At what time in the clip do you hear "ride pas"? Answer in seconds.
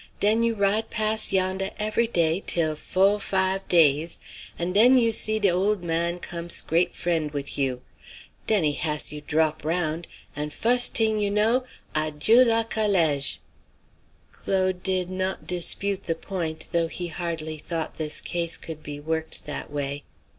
0.55-1.31